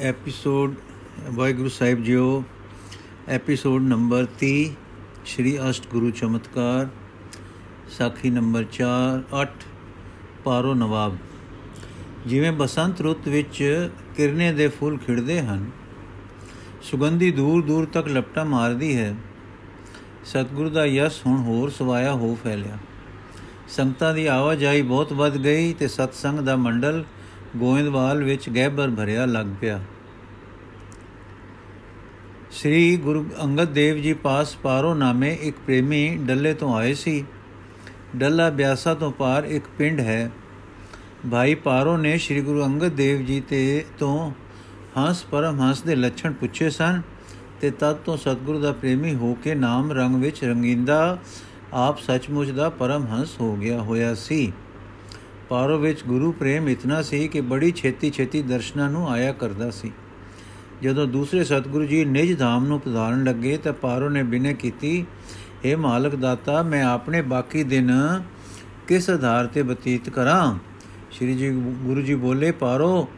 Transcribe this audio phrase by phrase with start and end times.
[0.00, 0.74] Episode,
[1.30, 2.44] Waheguru Sahib ਜੀਓ,
[3.28, 4.70] episode number 30
[5.24, 6.88] Shri ਅਸ਼ਟ ਗੁਰੂ ਚਮਤਕਾਰ,
[7.88, 9.64] ਸਾਖੀ ਨੰਬਰ 4 8
[10.44, 11.16] ਪਾਰੋ ਨਵਾਬ।
[12.26, 15.70] ਜਿਵੇਂ ਬਸੰਤ ਰੁੱਤ ਵਿੱਚ ਕਿਰਨੇ ਦੇ ਫੁੱਲ ਖਿੜਦੇ ਹਨ,
[16.82, 19.14] ਸੁਗੰਧੀ ਦੂਰ ਦੂਰ ਤੱਕ ਲਪਟਾ ਮਾਰਦੀ ਹੈ,
[20.24, 22.78] ਸਤਿਗੁਰੂ ਦਾ ਯਸ ਹੁਣ ਹੋਰ ਸਵਾਇਆ ਹੋ ਫੈਲਿਆ।
[23.68, 27.04] ਸੰਗਤਾਂ ਦੀ ਆਵਾਜਾਈ ਬਹੁਤ ਵੱਧ ਗਈ ਤੇ ਸਤਸੰਗ ਦਾ ਮੰਡਲ
[27.56, 29.80] ਗੋਇੰਦਵਾਲ ਵਿੱਚ ਗਹਿਬਰ ਭਰਿਆ ਲੱਗ ਪਿਆ।
[32.50, 37.24] ਸ੍ਰੀ ਗੁਰੂ ਅੰਗਦ ਦੇਵ ਜੀ ਪਾਸ ਪਾਰੋ ਨਾਮੇ ਇੱਕ ਪ੍ਰੇਮੀ ਡੱਲੇ ਤੋਂ ਆਏ ਸੀ।
[38.16, 40.30] ਡੱਲਾ ਬਿਆਸਾ ਤੋਂ ਪਾਰ ਇੱਕ ਪਿੰਡ ਹੈ।
[41.30, 44.32] ਭਾਈ ਪਾਰੋ ਨੇ ਸ੍ਰੀ ਗੁਰੂ ਅੰਗਦ ਦੇਵ ਜੀ ਤੇ ਤੋਂ
[44.98, 47.02] ਹੰਸ ਪਰਮ ਹੰਸ ਦੇ ਲੱਛਣ ਪੁੱਛੇ ਸਨ
[47.60, 51.18] ਤੇ ਤਦ ਤੋਂ ਸਤਿਗੁਰੂ ਦਾ ਪ੍ਰੇਮੀ ਹੋ ਕੇ ਨਾਮ ਰੰਗ ਵਿੱਚ ਰੰਗਿੰਦਾ
[51.72, 54.52] ਆਪ ਸੱਚਮੁੱਚ ਦਾ ਪਰਮ ਹੰਸ ਹੋ ਗਿਆ ਹੋਇਆ ਸੀ।
[55.48, 59.90] ਪਾਰੋ ਵਿੱਚ ਗੁਰੂ ਪ੍ਰੇਮ ਇਤਨਾ ਸੀ ਕਿ ਬੜੀ ਛੇਤੀ ਛੇਤੀ ਦਰਸ਼ਨਾਂ ਨੂੰ ਆਇਆ ਕਰਦਾ ਸੀ।
[60.82, 65.04] ਜਦੋਂ ਦੂਸਰੇ ਸਤਿਗੁਰੂ ਜੀ ਨਿਜ ਧਾਮ ਨੂੰ ਪਧਾਰਨ ਲੱਗੇ ਤਾਂ ਪਾਰੋ ਨੇ ਬਿਨੇ ਕੀਤੀ
[65.64, 67.92] हे ਮਾਲਕ ਦਾਤਾ, ਮੈਂ ਆਪਣੇ ਬਾਕੀ ਦਿਨ
[68.88, 70.58] ਕਿਸ ਆਧਾਰ ਤੇ ਬਤੀਤ ਕਰਾਂ?
[71.10, 73.08] ਸ਼੍ਰੀ ਜੀ ਗੁਰੂ ਜੀ ਬੋਲੇ, ਪਾਰੋ,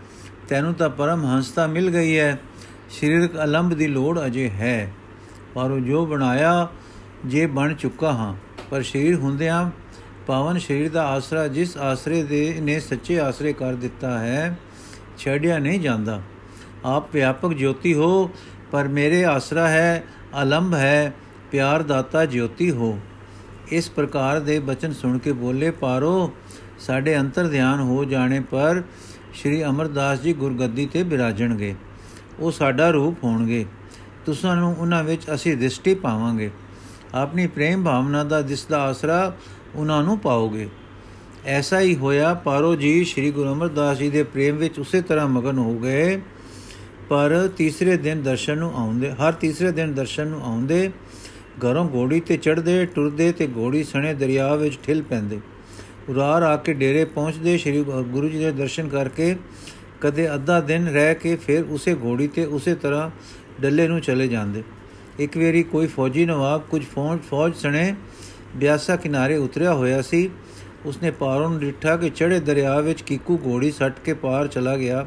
[0.48, 2.39] ਤੈਨੂੰ ਤਾਂ ਪਰਮ ਹੰਸਤਾ ਮਿਲ ਗਈ ਹੈ
[2.91, 4.92] ਸਰੀਰਕ ਅਲੰਭ ਦੀ ਲੋੜ ਅਜੇ ਹੈ।
[5.55, 6.69] ਪਾਰੋ, ਜੋ ਬਣਾਇਆ,
[7.27, 8.35] ਜੇ ਬਣ ਚੁੱਕਾ ਹਾਂ,
[8.70, 9.70] ਪਰ ਸਰੀਰ ਹੁੰਦਿਆਂ
[10.29, 14.59] ਪਾਵਨ ਸਰੀਰ ਦਾ ਆਸਰਾ ਜਿਸ ਆਸਰੇ ਦੇ ਨੇ ਸੱਚੇ ਆਸਰੇ ਕਰ ਦਿੱਤਾ ਹੈ,
[15.19, 16.23] ਛੱਡਿਆ ਨਹੀਂ ਜਾਂਦਾ।
[16.85, 18.31] ਆਪ ਵਿਆਪਕ ਜੋਤੀ ਹੋ,
[18.73, 20.05] ਪਰ ਮੇਰੇ ਆਸਰਾ ਹੈ,
[20.43, 21.12] ਅਲੰਭ ਹੈ,
[21.51, 22.98] ਪਿਆਰ ਦਾਤਾ ਜੋਤੀ ਹੋ।
[23.69, 26.33] ਇਸ ਪ੍ਰਕਾਰ ਦੇ ਬਚਨ ਸੁਣ ਕੇ ਬੋਲੇ, ਪਾਰੋ,
[26.79, 28.83] ਸਾਡੇ ਅੰਤਰ ਧਿਆਨ ਹੋ ਜਾਣੇ ਪਰ
[29.35, 31.75] ਸ਼੍ਰੀ ਅਮਰਦਾਸ ਜੀ ਗੁਰਗੱਦੀ ਤੇ ਬਿਰਾਜਣਗੇ।
[32.39, 33.67] ਉਹ ਸਾਡਾ ਰੂਪ ਹੋਣਗੇ।
[34.27, 36.51] ਤੁਸਾਂ ਨੂੰ ਉਹਨਾਂ ਵਿੱਚ ਅਸੀਂ ਦ੍ਰਿਸ਼ਟੀ ਪਾਵਾਂਗੇ।
[37.15, 39.37] ਆਪਣੀ ਪ੍ਰੇਮ ਭਾਵਨਾ ਦਾ ਦਿਸਦਾ ਆਸਰਾ
[39.79, 40.69] ਉਹਨਾਂ ਨੂੰ ਪਾਓਗੇ।
[41.45, 45.59] ਐਸਾ ਹੀ ਹੋਇਆ, ਪਾਰੋ ਜੀ, ਸ੍ਰੀ ਗੁਰੂ ਅਮਰਦਾਸ ਜੀ ਦੇ ਪ੍ਰੇਮ ਵਿੱਚ ਉਸੇ ਤਰ੍ਹਾਂ ਮਗਨ
[45.59, 46.20] ਹੋ ਗਏ।
[47.09, 50.91] ਪਰ ਤੀਸਰੇ ਦਿਨ ਦਰਸ਼ਨ ਨੂੰ ਆਉਂਦੇ, ਹਰ ਤੀਸਰੇ ਦਿਨ ਦਰਸ਼ਨ ਨੂੰ ਆਉਂਦੇ,
[51.59, 55.41] ਘਰੋਂ ਘੋੜੀ ਤੇ ਚੜਦੇ ਟੁਰਦੇ ਤੇ ਘੋੜੀ ਸਣੇ ਦਰਿਆ ਵਿੱਚ ਠਿਲ ਪੈਂਦੇ।
[56.08, 59.36] ਉਰਾਰ ਆ ਕੇ ਡੇਰੇ ਪਹੁੰਚਦੇ, ਸ੍ਰੀ ਗੁਰੂ ਜੀ ਦੇ ਦਰਸ਼ਨ ਕਰਕੇ
[60.01, 63.11] ਕਦੇ ਅੱਧਾ ਦਿਨ ਰਹਿ ਕੇ ਫਿਰ ਉਸੇ ਘੋੜੀ ਤੇ ਉਸੇ ਤਰ੍ਹਾਂ
[63.61, 64.63] ਡੱਲੇ ਨੂੰ ਚਲੇ ਜਾਂਦੇ।
[65.19, 67.95] ਇੱਕ ਵਾਰੀ ਕੋਈ ਫੌਜੀ ਨਵਾਬ ਕੁਝ ਫੌਜ ਫੌਜ ਸਣੇ
[68.58, 70.30] ਬਿਆਸਾ ਕਿਨਾਰੇ ਉਤਰਿਆ ਹੋਇਆ ਸੀ।
[70.86, 75.07] ਉਸਨੇ ਪਾਰੋਂ ਨੂੰ ਡਿੱਠਾ ਕਿ ਚੜੇ ਦਰਿਆ ਵਿੱਚ ਕੀਕੂ ਘੋੜੀ ਸੱਟ ਕੇ ਪਾਰ ਚਲਾ ਗਿਆ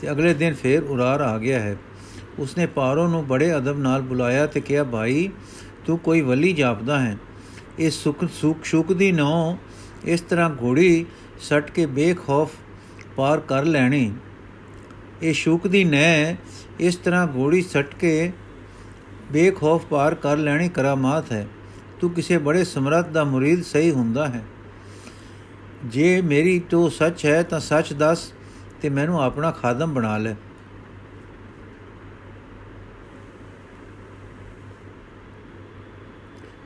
[0.00, 1.76] ਤੇ ਅਗਲੇ ਦਿਨ ਫੇਰ ਉਰਾਰ ਆ ਗਿਆ ਹੈ।
[2.38, 5.28] ਉਸਨੇ ਪਾਰੋਂ ਨੂੰ ਬੜੇ ਅਦਬ ਨਾਲ ਬੁਲਾਇਆ ਤੇ ਕਿਹਾ, ਭਾਈ,
[5.86, 7.16] ਤੂੰ ਕੋਈ ਵਲੀ ਜਾਪਦਾ ਹੈ।
[7.78, 9.58] ਇਸ ਸੁਖ ਸੁਖ ਸ਼ੁਕ ਦੀ ਨੋ
[10.04, 11.06] ਇਸ ਤਰ੍ਹਾਂ ਘੋੜੀ
[11.40, 12.52] ਸੱਟ ਕੇ ਬੇਖੌਫ
[13.16, 14.12] ਪਾਰ ਕਰ ਲੈਣੀ।
[15.22, 16.36] ਇਹ ਸ਼ੁਕ ਦੀ ਨੈ
[16.80, 18.32] ਇਸ ਤਰ੍ਹਾਂ ਘੋੜੀ ਸੱਟ ਕੇ
[19.32, 21.46] ਬੇਖੌਫ ਪਾਰ ਕਰ ਲੈਣੀ ਕਰਾਮਾਤ ਹੈ।
[22.02, 24.44] ਤੂੰ ਕਿਸੇ ਬੜੇ ਸਮਰੱਥ ਦਾ ਮੁਰੀਦ ਸਹੀ ਹੁੰਦਾ ਹੈ।
[25.84, 28.32] ਜੇ ਮੇਰੀ ਤੋ ਸੱਚ ਹੈ ਤਾਂ ਸੱਚ ਦੱਸ
[28.82, 30.34] ਤੇ ਮੈਨੂੰ ਆਪਣਾ ਖਾਦਮ ਬਣਾ ਲੈ।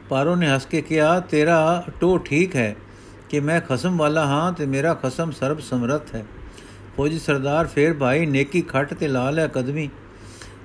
[0.08, 2.76] ਪਾਰੋ ਨੇ ਹੱਸ ਕੇ ਕਿਹਾ, ਤੇਰਾ ਟੋ ਠੀਕ ਹੈ
[3.28, 6.24] ਕਿ ਮੈਂ ਖਸਮ ਵਾਲਾ ਹਾਂ ਤੇ ਮੇਰਾ ਖਸਮ ਸਰਬ ਸਮਰੱਥ ਹੈ।
[6.96, 9.88] ਫੌਜੀ ਸਰਦਾਰ ਫੇਰ ਭਾਈ ਨੇਕੀ ਖੱਟ ਤੇ ਲਾ ਲਿਆ ਕਦਮੀ।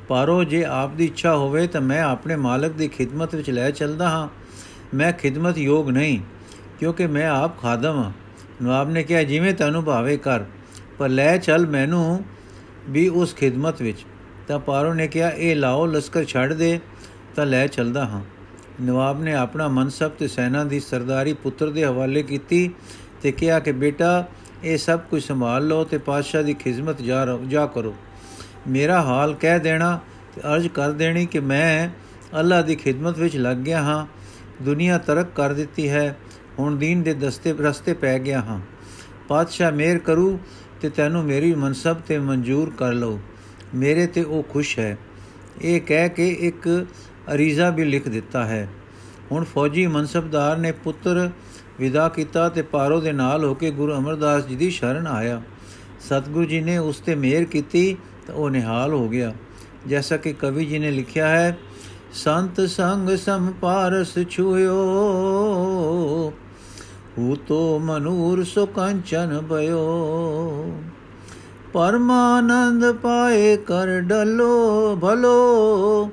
[0.07, 4.09] ਪਾਰੋ, ਜੇ ਆਪ ਦੀ ਇੱਛਾ ਹੋਵੇ ਤਾਂ ਮੈਂ ਆਪਣੇ ਮਾਲਕ ਦੀ ਖਿਦਮਤ ਵਿੱਚ ਲੈ ਚੱਲਦਾ
[4.09, 4.40] ਹਾਂ।
[4.93, 6.19] ਮੈਂ ਖਿਦਮਤ ਯੋਗ ਨਹੀਂ,
[6.79, 8.11] ਕਿਉਂਕਿ ਮੈਂ ਆਪ ਖਾਦਮ ਹਾਂ।
[8.61, 10.43] ਨਵਾਬ ਨੇ ਕਿਹਾ, ਜਿਵੇਂ ਤੈਨੂੰ ਭਾਵੇ ਕਰ,
[10.99, 12.23] ਪਰ ਲੈ ਚੱਲ ਮੈਨੂੰ
[12.89, 14.05] ਵੀ ਉਸ ਖਿਦਮਤ ਵਿੱਚ।
[14.47, 16.79] ਤਾਂ ਪਾਰੋ ਨੇ ਕਿਹਾ, ਇਹ ਲਾਓ, ਲਸ਼ਕਰ ਛੱਡ ਦੇ,
[17.35, 18.21] ਤਾਂ ਲੈ ਚੱਲਦਾ ਹਾਂ।
[18.81, 22.69] ਨਵਾਬ ਨੇ ਆਪਣਾ ਮਨਸਬ ਤੇ ਸੈਨਾ ਦੀ ਸਰਦਾਰੀ ਪੁੱਤਰ ਦੇ ਹਵਾਲੇ ਕੀਤੀ
[23.21, 24.25] ਤੇ ਕਿਹਾ ਕਿ, ਬੇਟਾ,
[24.63, 27.93] ਇਹ ਸਭ ਕੁਝ ਸੰਭਾਲ ਲਓ ਤੇ ਪਾਤਸ਼ਾਹ ਦੀ ਖਿਦਮਤ ਜਾ ਜਾ ਕਰੋ।
[28.67, 29.99] ਮੇਰਾ ਹਾਲ ਕਹਿ ਦੇਣਾ
[30.35, 31.89] ਤੇ ਅਰਜ਼ ਕਰ ਦੇਣੀ ਕਿ ਮੈਂ
[32.39, 34.05] ਅੱਲਾ ਦੀ ਖਿਦਮਤ ਵਿੱਚ ਲੱਗ ਗਿਆ ਹਾਂ
[34.61, 36.17] ਦੁਨੀਆ ਤਰਕ ਕਰ ਦਿੱਤੀ ਹੈ,
[36.59, 38.59] ਹੁਣ ਦੀਨ ਦੇ ਦਸਤੇ, ਰਸਤੇ ਪੈ ਗਿਆ ਹਾਂ।
[39.27, 40.39] ਪਾਤਸ਼ਾਹ ਮੇਰ ਕਰੂ
[40.81, 43.19] ਤੇ ਤੈਨੂੰ ਮੇਰੀ ਮਨਸਬ ਤੇ ਮਨਜ਼ੂਰ ਕਰ ਲਓ।
[43.75, 44.97] ਮੇਰੇ ਤੇ ਉਹ ਖੁਸ਼ ਹੈ।
[45.61, 46.85] ਇਹ ਕਹਿ ਕੇ ਇੱਕ
[47.33, 48.69] ਅਰੀਜ਼ਾ ਵੀ ਲਿਖ ਦਿੱਤਾ ਹੈ।
[49.31, 51.29] ਹੁਣ ਫੌਜੀ ਮਨਸਬਦਾਰ ਨੇ ਪੁੱਤਰ
[51.79, 55.41] ਵਿਦਾ ਕੀਤਾ ਤੇ ਪਾਰੋ ਦੇ ਨਾਲ ਹੋ ਕੇ ਗੁਰੂ ਅਮਰਦਾਸ ਜੀ ਦੀ ਸ਼ਰਨ ਆਇਆ।
[55.99, 57.97] ਸਤਿਗੁਰੂ ਜੀ ਨੇ ਉਸ ਤੇ ਮਿਹਰ ਕੀਤੀ
[58.27, 59.33] ਤਾਂ ਉਹ ਨਿਹਾਲ ਹੋ ਗਿਆ।
[59.87, 61.57] ਜੈਸਾ ਕਿ ਕਵੀ ਜੀ ਨੇ ਲਿਖਿਆ ਹੈ
[62.13, 64.73] ਸੰਤ ਸੰਗ ਸਮ ਪਾਰਸ ਛੁਇਓ
[67.17, 70.81] ਹੂ ਤੋ ਮਨੂਰ ਸੋ ਕੰਚਨ ਬਯੋ
[71.73, 76.11] ਪਰਮਾਨੰਦ ਪਾਏ ਕਰ ਡਲੋ ਭਲੋ।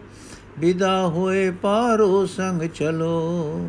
[0.59, 3.69] ਵਿਦਾ ਹੋਏ ਪਾਰੋ ਸੰਗ ਚਲੋ।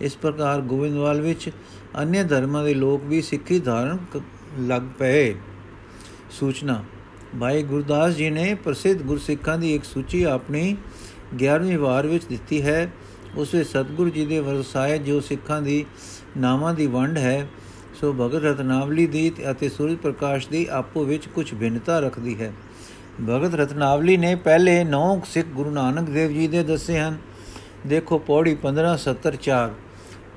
[0.00, 1.50] ਇਸ ਪ੍ਰਕਾਰ ਗੋਬਿੰਦਵਾਲ ਵਿੱਚ
[2.02, 3.98] ਅਨਿਆ ਧਰਮਾਂ ਦੇ ਲੋਕ ਵੀ ਸਿੱਖੀ ਧਾਰਨ
[4.58, 5.34] ਲੱਗ ਪਏ।
[6.30, 6.82] ਸੂਚਨਾ,
[7.40, 10.76] ਭਾਈ ਗੁਰਦਾਸ ਜੀ ਨੇ ਪ੍ਰਸਿੱਧ ਗੁਰਸਿੱਖਾਂ ਦੀ ਇੱਕ ਸੂਚੀ ਆਪਣੀ
[11.38, 12.92] 11ਵੀਂ ਵਾਰ ਵਿੱਚ ਦਿੱਤੀ ਹੈ।
[13.36, 15.84] ਉਸ ਵਿੱਚ ਸਤਿਗੁਰੂ ਜੀ ਦੇ ਵਰਸਾਏ ਜੋ ਸਿੱਖਾਂ ਦੀ
[16.36, 17.48] ਨਾਵਾਂ ਦੀ ਵੰਡ ਹੈ,
[18.00, 22.52] ਸੋ ਭਗਤ ਰਤਨਾਵਲੀ ਦੀ ਅਤੇ ਸੂਰਜ ਪ੍ਰਕਾਸ਼ ਦੀ ਆਪੋ ਵਿੱਚ ਕੁਝ ਭਿੰਨਤਾ ਰੱਖਦੀ ਹੈ।
[23.28, 27.18] ਭਗਤ ਰਤਨਾਵਲੀ ਨੇ ਪਹਿਲੇ ਨੌ ਸਿੱਖ ਗੁਰੂ ਨਾਨਕ ਦੇਵ ਜੀ ਦੇ ਦੱਸੇ ਹਨ।
[27.86, 29.70] ਦੇਖੋ ਪੌੜੀ 1574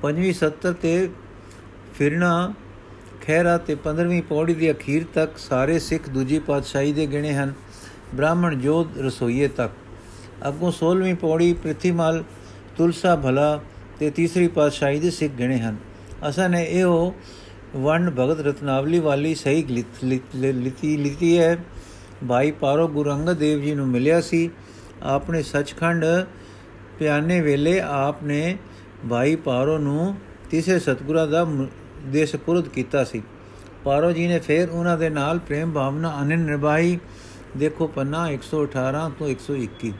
[0.02, 1.08] ਪੰਜਵੀਂ 70 ਤੇ
[1.94, 2.52] ਫਿਰਨਾ
[3.22, 7.52] ਖੈਰਾ ਤੇ 15ਵੀਂ ਪੌੜੀ ਦੀ ਅਖੀਰ ਤੱਕ ਸਾਰੇ ਸਿੱਖ ਦੂਜੀ ਪਾਤਸ਼ਾਹੀ ਦੇ ਗਿਣੇ ਹਨ।
[8.14, 9.72] ਬ੍ਰਾਹਮਣ ਜੋਧ ਰਸੋਈਏ ਤੱਕ।
[10.48, 12.22] ਅੱਗੋਂ 16ਵੀਂ ਪੌੜੀ ਪ੍ਰਿਥੀਮਲ
[12.76, 13.60] ਤੁਲਸਾ ਭਲਾ
[13.98, 15.76] ਤੇ ਤੀਸਰੀ ਪਾਤਸ਼ਾਹੀ ਦੇ ਸਿੱਖ ਗਿਣੇ ਹਨ।
[16.28, 17.14] ਅਸਾਂ ਨੇ ਇਹੋ
[17.76, 19.84] ਵੰਡ ਭਗਤ ਰਤਨਾਵਲੀ ਵਾਲੀ ਸਹੀ
[20.44, 21.56] ਲਿਤੀ ਲਿਤੀ ਹੈ।
[22.28, 24.50] ਭਾਈ ਪਾਰੋ ਗੁਰੂ ਅੰਗਦ ਦੇਵ ਜੀ ਨੂੰ ਮਿਲਿਆ ਸੀ।
[25.02, 26.04] ਆਪਨੇ ਸੱਚਖੰਡ
[26.98, 28.56] ਪਿਆਨੇ ਵੇਲੇ ਆਪਨੇ
[29.10, 30.14] ਭਾਈ ਪਾਰੋ ਨੂੰ
[30.50, 31.46] ਤੀਸਰੇ ਸਤਗੁਰਾਂ ਦਾ
[32.06, 33.22] ਦੇ ਸਪੁਰਦ ਕੀਤਾ ਸੀ।
[33.84, 36.98] ਪਾਰੋ ਜੀ ਨੇ ਫਿਰ ਉਹਨਾਂ ਦੇ ਨਾਲ ਪ੍ਰੇਮ ਭਾਵਨਾ ਅਨਨ ਨਿਭਾਈ।
[37.56, 39.92] ਦੇਖੋ ਪੰਨਾ 118 ਤੋਂ 121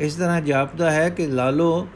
[0.00, 1.86] ਇਸ ਤਰ੍ਹਾਂ ਜਾਪਦਾ ਹੈ ਕਿ ਲਾਲੋ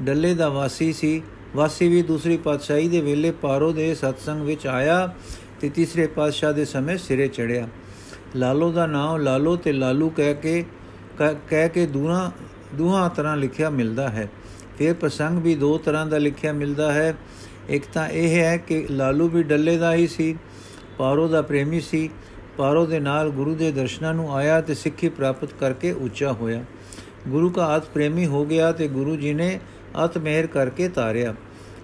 [0.00, 1.22] ਡੱਲੇ ਦਾ ਵਾਸੀ ਸੀ।
[1.56, 5.14] ਵਾਸੀ ਵੀ ਦੂਸਰੀ ਪਾਤਸ਼ਾਹੀ ਦੇ ਵੇਲੇ ਪਾਰੋ ਦੇ ਸਤਸੰਗ ਵਿੱਚ ਆਇਆ
[5.60, 7.68] ਤੇ ਤੀਸਰੇ ਪਾਤਸ਼ਾਹ ਦੇ ਸਮੇਂ ਸਿਰੇ ਚੜਿਆ
[8.36, 10.64] ਲਾਲੋ ਦਾ ਨਾਮ ਲਾਲੋ ਤੇ ਲਾਲੂ ਕਹਿ ਕੇ
[11.48, 12.30] ਕਹਿ ਕੇ ਦੂਰਾ
[12.74, 14.28] ਦੂਹਾਂ ਤਰ੍ਹਾਂ ਲਿਖਿਆ ਮਿਲਦਾ ਹੈ।
[14.78, 17.14] ਫਿਰ ਪ੍ਰਸੰਗ ਵੀ ਦੋ ਤਰ੍ਹਾਂ ਦਾ ਲਿਖਿਆ ਮਿਲਦਾ ਹੈ।
[17.68, 20.36] ਇੱਕ ਤਾਂ ਇਹ ਹੈ ਕਿ ਲਾਲੂ ਵੀ ਡੱਲੇ ਦਾ ਹੀ ਸੀ,
[20.98, 22.10] ਪਾਰੋ ਦਾ ਪ੍ਰੇਮੀ ਸੀ।
[22.56, 26.64] ਪਾਰੋ ਦੇ ਨਾਲ ਗੁਰੂ ਦੇ ਦਰਸ਼ਨਾਂ ਨੂੰ ਆਇਆ ਤੇ ਸਿੱਖੀ ਪ੍ਰਾਪਤ ਕਰਕੇ ਉੱਚਾ ਹੋਇਆ।
[27.28, 29.60] ਗੁਰੂ ਦਾ ਆਤ ਪ੍ਰੇਮੀ ਹੋ ਗਿਆ ਤੇ ਗੁਰੂ ਜੀ ਨੇ
[30.04, 31.34] ਅਤ ਮਿਹਰ ਕਰਕੇ ਤਾਰਿਆ।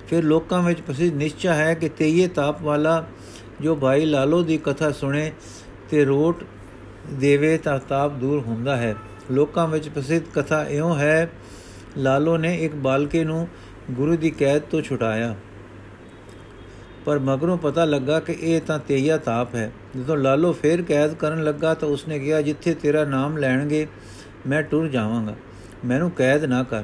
[0.08, 3.06] ਫਿਰ ਲੋਕਾਂ ਵਿੱਚ ਪ੍ਰਸਿੱਧ ਨਿਸ਼ਚਾ ਹੈ ਕਿ ਤੇਈਏ ਤਾਪ ਵਾਲਾ
[3.60, 5.32] ਜੋ ਭਾਈ ਲਾਲੋ ਦੀ ਕਥਾ ਸੁਣੇ
[5.90, 6.44] ਤੇ ਰੋਟ
[7.12, 8.94] ਦੇਵੇ ਤਾਂ ਤਾਪ ਦੂਰ ਹੁੰਦਾ ਹੈ।
[9.30, 11.30] ਲੋਕਾਂ ਵਿੱਚ ਪ੍ਰਸਿੱਧ ਕਥਾ ਇਉਂ ਹੈ,
[11.96, 13.48] ਲਾਲੋ ਨੇ ਇੱਕ ਬਾਲਕੇ ਨੂੰ
[13.90, 15.34] ਗੁਰੂ ਦੀ ਕੈਦ ਤੋਂ ਛੁਡਾਇਆ।
[17.04, 21.44] ਪਰ ਮਗਰੋਂ ਪਤਾ ਲੱਗਾ ਕਿ ਇਹ ਤਾਂ ਤੇਈਆ ਤਾਪ ਹੈ। ਜਦੋਂ ਲਾਲੋ ਫੇਰ ਕੈਦ ਕਰਨ
[21.44, 23.86] ਲੱਗਾ ਤਾਂ ਉਸਨੇ ਕਿਹਾ, ਜਿੱਥੇ ਤੇਰਾ ਨਾਮ ਲੈਣਗੇ
[24.48, 25.34] ਮੈਂ ਟੁਰ ਜਾਵਾਂਗਾ।
[25.84, 26.82] ਮੈਨੂੰ ਕੈਦ ਨਾ ਕਰ।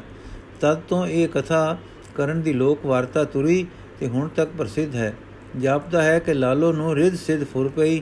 [0.60, 1.76] ਤਦ ਤੋਂ ਇਹ ਕਥਾ
[2.14, 3.66] ਕਰਨ ਦੀ ਲੋਕ ਵਾਰਤਾ ਤੁਰੀ
[4.00, 5.14] ਤੇ ਹੁਣ ਤੱਕ ਪ੍ਰਸਿੱਧ ਹੈ।
[5.58, 8.00] ਜਾਪਦਾ ਹੈ ਕਿ ਲਾਲੋ ਨੂੰ ਰਿੱਧ ਸਿੱਧ ਫੁਰ ਪਈ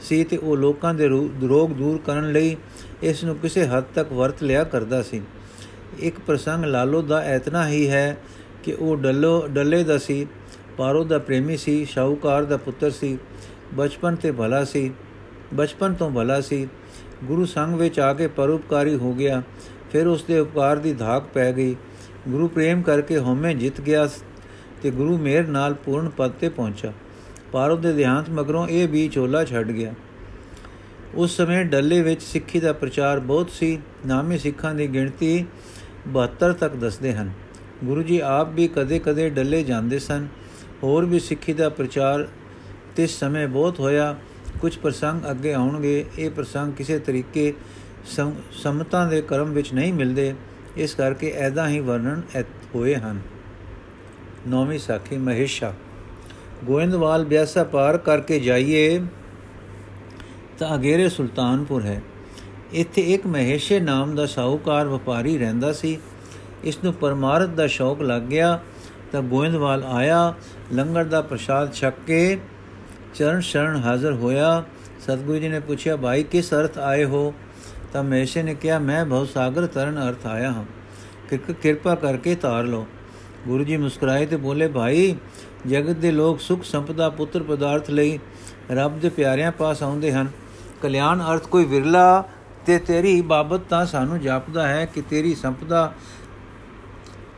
[0.00, 2.56] ਸੀ ਤੇ ਉਹ ਲੋਕਾਂ ਦੇ ਰੋਗ ਦੂਰ ਕਰਨ ਲਈ
[3.02, 5.22] ਇਸ ਨੂੰ ਕਿਸੇ ਹੱਦ ਤੱਕ ਵਰਤ ਲਿਆ ਕਰਦਾ ਸੀ।
[5.98, 8.16] ਇੱਕ ਪ੍ਰਸੰਗ ਲਾਲੋ ਦਾ ਐਤਨਾ ਹੀ ਹੈ
[8.62, 10.26] ਕਿ ਉਹ ਡੱਲੋ, ਡੱਲੇ ਦਾ ਸੀ,
[10.76, 13.18] ਪਾਰੋ ਦਾ ਪ੍ਰੇਮੀ ਸੀ, ਸ਼ਾਹੂਕਾਰ ਦਾ ਪੁੱਤਰ ਸੀ,
[13.74, 14.90] ਬਚਪਨ ਤੇ ਭਲਾ ਸੀ,
[15.54, 16.68] ਬਚਪਨ ਤੋਂ ਭਲਾ ਸੀ
[17.24, 19.42] ਗੁਰੂ ਸੰਗ ਵਿੱਚ ਆ ਕੇ ਪਰਉਪਕਾਰੀ ਹੋ ਗਿਆ।
[19.92, 21.76] ਫਿਰ ਉਸ ਦੇ ਉਪਕਾਰ ਦੀ ਧਾਕ ਪੈ ਗਈ।
[22.28, 24.08] ਗੁਰੂ ਪ੍ਰੇਮ ਕਰਕੇ ਹਉਮੈ ਜਿੱਤ ਗਿਆ
[24.82, 26.92] ਤੇ ਗੁਰੂ ਮੇਰ ਨਾਲ ਪੂਰਨ ਪਦ ਤੇ ਪਹੁੰਚਾ।
[27.52, 29.94] ਪਾਰੋ ਦੇ ਦੇਹਾਂਤ ਮਗਰੋਂ ਇਹ ਵੀ ਚੋਲਾ ਛੱਡ ਗਿਆ।
[31.14, 35.44] ਉਸ ਸਮੇਂ ਡੱਲੇ ਵਿੱਚ ਸਿੱਖੀ ਦਾ ਪ੍ਰਚਾਰ ਬਹੁਤ ਸੀ। ਨਾਮੀ ਸਿੱਖਾਂ ਦੀ ਗਿਣਤੀ
[36.08, 37.30] 72 ਤੱਕ ਦੱਸਦੇ ਹਨ।
[37.84, 40.28] ਗੁਰੂ ਜੀ ਆਪ ਵੀ ਕਦੇ-ਕਦੇ ਡੱਲੇ ਜਾਂਦੇ ਸਨ।
[40.82, 42.28] ਹੋਰ ਵੀ ਸਿੱਖੀ ਦਾ ਪ੍ਰਚਾਰ
[42.96, 44.16] ਤਿਸ ਸਮੇਂ ਬਹੁਤ ਹੋਇਆ।
[44.60, 47.54] ਕੁਝ ਪ੍ਰਸੰਗ ਅੱਗੇ ਆਉਣਗੇ, ਇਹ ਪ੍ਰਸੰਗ ਕਿਸੇ ਤਰੀਕੇ
[48.52, 50.34] ਸਮਤਾ ਦੇ ਕਰਮ ਵਿੱਚ ਨਹੀਂ ਮਿਲਦੇ,
[50.76, 52.22] ਇਸ ਕਰਕੇ ਐਦਾ ਹੀ ਵਰਣਨ
[52.74, 53.20] ਹੋਏ ਹਨ।
[54.48, 55.74] ਨੌਵੀਂ ਸਾਖੀ, ਮਹੇਸ਼ਾ।
[56.64, 59.00] ਗੋਇੰਦਵਾਲ ਬਿਆਸਾ ਪਾਰ ਕਰਕੇ ਜਾਈਏ,
[60.58, 62.02] ਤਾਂ ਅਗੇਰੇ ਸੁਲਤਾਨਪੁਰ ਹੈ।
[62.72, 65.98] ਇੱਥੇ ਇੱਕ ਮਹੇਸ਼ੇ ਨਾਮ ਦਾ ਸਾਹੂਕਾਰ ਵਪਾਰੀ ਰਹਿੰਦਾ ਸੀ।
[66.64, 68.60] ਇਸ ਨੂੰ ਪਰਮਾਰਥ ਦਾ ਸ਼ੌਕ ਲੱਗ ਗਿਆ,
[69.12, 70.34] ਤਾਂ ਗੋਇੰਦਵਾਲ ਆਇਆ,
[70.72, 72.38] ਲੰਗਰ ਦਾ ਪ੍ਰਸ਼ਾਦ ਛਕ ਕੇ
[73.18, 74.64] ਚਰਨ ਸ਼ਰਨ ਹਾਜ਼ਰ ਹੋਇਆ।
[75.00, 77.34] ਸਤਗੁਰੂ ਜੀ ਨੇ ਪੁੱਛਿਆ, ਭਾਈ, ਕਿਸ ਅਰਥ ਆਏ ਹੋ?
[77.92, 80.64] ਤਾਂ ਮਹੇਸ਼ੇ ਨੇ ਕਿਹਾ, ਮੈਂ ਭਵ ਸਾਗਰ ਤਰਨ ਅਰਥ ਆਇਆ ਹਾਂ।
[81.62, 82.86] ਕਿਰਪਾ ਕਰਕੇ ਤਾਰ ਲਓ।
[83.48, 85.16] ਗੁਰੂ ਜੀ ਮੁਸਕਰਾਏ ਤੇ ਬੋਲੇ, ਭਾਈ,
[85.66, 88.18] ਜਗਤ ਦੇ ਲੋਕ ਸੁਖ ਸੰਪਦਾ ਪੁੱਤਰ ਪਦਾਰਥ ਲਈ
[88.70, 90.28] ਰੱਬ ਦੇ ਪਿਆਰਿਆਂ ਪਾਸ ਆਉਂਦੇ ਹਨ।
[90.82, 92.24] ਕਲਿਆਣ ਅਰਥ ਕੋਈ ਵਿਰਲਾ
[92.66, 95.94] ਤੇ ਤੇਰੀ ਬਾਬਤ ਤਾਂ ਸਾਨੂੰ ਜਾਪਦਾ ਹੈ ਕਿ ਤੇਰੀ ਸੰਪਦਾ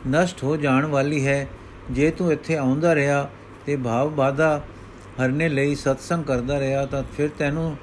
[0.08, 1.48] ਨਸ਼ਟ ਹੋ ਜਾਣ ਵਾਲੀ ਹੈ।
[1.90, 3.30] ਜੇ ਤੂੰ ਇੱਥੇ ਆਉਂਦਾ ਰਿਹਾ
[3.66, 4.62] ਤੇ ਭਾਵ ਬਾਧਾ
[5.20, 7.76] ਹਰਨੇ ਲਈ ਸਤਸੰਗ ਕਰਦਾ ਰਿਹਾ ਤਾਂ ਫਿਰ ਤੈਨੂੰ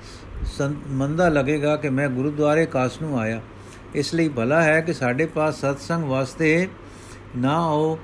[0.88, 3.42] ਮੰਦਾ ਲੱਗੇਗਾ ਕਿ ਮੈਂ ਗੁਰਦੁਆਰੇ ਕਾਸ ਨੂੰ ਆਇਆ।
[3.96, 6.68] ਇਸ ਲਈ ਭਲਾ ਹੈ ਕਿ ਸਾਡੇ ਪਾਸ ਸਤਸੰਗ ਵਾਸਤੇ
[7.38, 8.00] ਨਾ ਆਓ।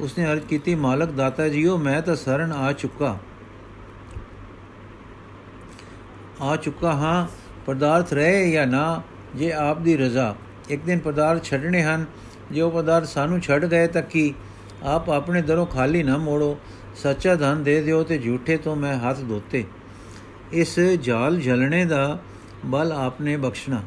[0.00, 3.18] ਉਸਨੇ ਅਰਜ਼ ਕੀਤੀ, ਮਾਲਕ ਦਾਤਾ ਜੀਓ, ਮੈਂ ਤਾਂ ਸਰਨ ਆ ਚੁੱਕਾ।
[6.42, 7.26] ਆ ਚੁੱਕਾ ਹਾਂ,
[7.66, 9.02] ਪਦਾਰਥ ਰਹੇ ਜਾਂ ਨਾ,
[9.34, 10.34] ਜੇ ਆਪ ਦੀ ਰਜ਼ਾ।
[10.68, 12.04] ਇੱਕ ਦਿਨ ਪਦਾਰਥ ਛੱਡਣੇ ਹਨ।
[12.50, 14.34] ਜੇ ਉਹ ਪਦਾਰਥ ਸਾਨੂੰ ਛੱਡ ਗਏ ਤਾਂ ਕੀ?
[14.82, 16.58] ਆਪ ਆਪਣੇ ਦਰੋਂ ਖਾਲੀ ਨਾ ਮੋੜੋ।
[17.02, 19.64] ਸੱਚਾ ਧਨ ਦੇ ਦਿਓ ਤੇ ਝੂਠੇ ਤੋਂ ਮੈਂ ਹੱਥ ਧੋਤੇ।
[20.52, 22.18] ਇਸ ਜਾਲ ਜਲਣੇ ਦਾ
[22.66, 23.82] ਬਲ ਆਪਨੇ ਬਖਸ਼ਣਾ।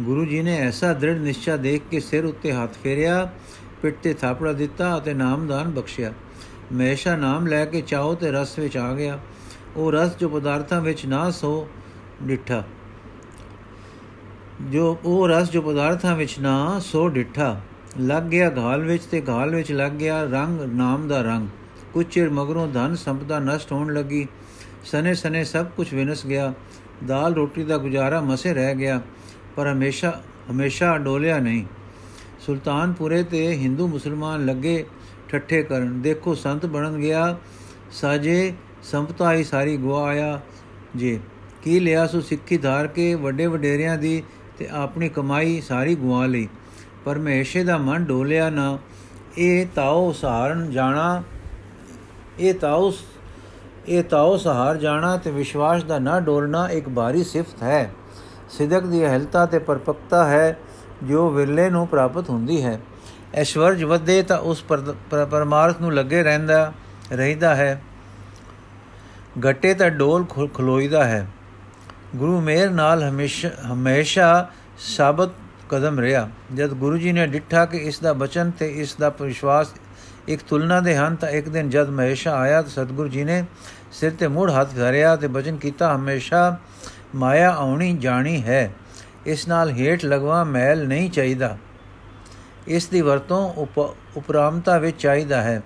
[0.00, 3.32] ਗੁਰੂ ਜੀ ਨੇ ਐਸਾ ਦ੍ਰਿੜ ਨਿਸ਼ਚਾ ਦੇਖ ਕੇ ਸਿਰ ਉੱਤੇ ਹੱਥ ਫੇਰਿਆ,
[3.82, 6.12] ਪਿੱਠ ਤੇ ਥਾਪੜਾ ਦਿੱਤਾ ਅਤੇ ਨਾਮਦਾਨ ਬਖਸ਼ਿਆ।
[6.72, 9.18] ਮਹੇਸ਼ਾ ਨਾਮ ਲੈ ਕੇ ਚਾਹੋ ਤੇ ਰਸ ਵਿੱਚ ਆ ਗਿਆ।
[9.76, 11.68] ਉਹ ਰਸ ਜੋ ਪਦਾਰਥਾਂ ਵਿੱਚ ਨਾ ਸੋ,
[12.22, 12.64] ਡਿੱਠਾ।
[14.60, 17.60] ਜੋ ਉਹ ਰਸ ਜੋ ਪਦਾਰਥਾਂ ਵਿੱਚ ਨਾ ਸੋ, ਡਿੱਠਾ।
[18.00, 21.48] ਲੱਗ ਗਿਆ ਘਾਲ ਵਿੱਚ ਤੇ ਘਾਲ ਵਿੱਚ ਲੱਗ ਗਿਆ ਰੰਗ, ਨਾਮ ਦਾ ਰੰਗ।
[21.92, 24.26] ਕੁਝ ਚਿਰ ਮਗਰੋਂ ਧਨ ਸੰਪਦਾ ਨਸ਼ਟ ਹੋਣ ਲੱਗੀ।
[24.84, 26.52] ਸਨੇ ਸਨੇ ਸਭ ਕੁਝ ਵਿਨਸ ਗਿਆ।
[27.06, 29.00] ਦਾਲ ਰੋਟੀ ਦਾ ਗੁਜ਼ਾਰਾ ਮਸੇ ਰਹਿ ਗਿਆ,
[29.56, 30.20] ਪਰ ਹਮੇਸ਼ਾ
[30.50, 31.64] ਹਮੇਸ਼ਾ ਡੋਲਿਆ ਨਹੀਂ।
[32.40, 34.84] ਸੁਲਤਾਨਪੁਰੇ ਤੇ ਹਿੰਦੂ ਮੁਸਲਮਾਨ ਲੱਗੇ
[35.28, 37.36] ਠੱਠੇ ਕਰਨ। ਦੇਖੋ ਸੰਤ ਬਣਨ ਗਿਆ,
[37.92, 40.40] ਸਾਜੇ ਸੰਪਤਾ ਹੀ ਸਾਰੀ ਗਵਾਇਆ
[40.96, 41.18] ਜੇ
[41.62, 44.22] ਕੀ ਲਿਆ ਸੋ ਸਿੱਖੀ ਧਾਰ ਕੇ ਵੱਡੇ ਵਡੇਰਿਆਂ ਦੀ
[44.58, 46.48] ਤੇ ਆਪਣੀ ਕਮਾਈ ਸਾਰੀ ਗਵਾ ਲਈ।
[47.04, 48.78] ਪਰ ਮਹੇਸ਼ੇ ਦਾ ਮਨ ਡੋਲਿਆ ਨਾ,
[49.38, 51.22] ਇਹ ਤਾਉ ਸਹਾਰਨ ਜਾਣਾ
[52.38, 52.92] ਇਹ ਤਾਉ
[53.88, 57.90] ਇਹ ਤਾਉ ਸਹਾਰ ਜਾਣਾ ਤੇ ਵਿਸ਼ਵਾਸ ਦਾ ਨਾ ਡੋਲਣਾ ਇੱਕ ਭਾਰੀ ਸਿਫਤ ਹੈ।
[58.50, 60.58] ਸਿਦਕ ਦੀ ਹਲਤਾ ਤੇ ਪਰਪਕਤਾ ਹੈ,
[61.02, 62.80] ਜੋ ਵਿਰਲੇ ਨੂੰ ਪ੍ਰਾਪਤ ਹੁੰਦੀ ਹੈ।
[63.34, 64.64] ਐਸ਼ਵਰਜ ਵਧੇ ਤਾਂ ਉਸ
[65.10, 66.72] ਪਰਮਾਰਥ ਨੂੰ ਲੱਗੇ ਰਹਿੰਦਾ,
[67.12, 67.82] ਰਹਿਦਾ ਹੈ।
[69.44, 71.26] ਗੱਟੇ ਤਾਂ ਡੋਲ ਖਲੋਈਦਾ ਹੈ।
[72.16, 75.30] ਗੁਰੂ ਮੇਰ ਨਾਲ ਹਮੇਸ਼ਾ ਹਮੇਸ਼ਾ ਸਾਬਤ
[75.68, 79.68] ਕਦਮ ਰਿਹਾ। ਜਦ ਗੁਰੂ ਜੀ ਨੇ ਡਿੱਠਾ ਕਿ ਇਸ ਦਾ ਬਚਨ ਤੇ ਇਸ ਦਾ ਵਿਸ਼ਵਾਸ
[80.30, 83.44] ਇੱਕ ਤੁਲਨਾ ਦੇ ਹਨ ਤਾਂ ਇੱਕ ਦਿਨ ਜਦ ਮਹੇਸ਼ਾ ਆਇਆ ਤਾਂ ਸਤਿਗੁਰੂ ਜੀ ਨੇ
[83.92, 86.58] ਸਿਰ ਤੇ ਮੂੜ ਹੱਥ ਧਰਿਆ ਤੇ ਬਚਨ ਕੀਤਾ, ਹਮੇਸ਼ਾ
[87.14, 88.72] ਮਾਇਆ ਆਉਣੀ ਜਾਣੀ ਹੈ।
[89.26, 91.58] ਇਸ ਨਾਲ ਹੇਠ ਲਗਵਾ ਮੈਲ ਨਹੀਂ ਚਾਹੀਦਾ।
[92.68, 93.66] ਇਸ ਦੀ ਵਰਤੋਂ
[94.16, 95.62] ਉਪਰਾਮਤਾ ਵਿੱਚ ਚਾਹੀਦਾ ਹੈ।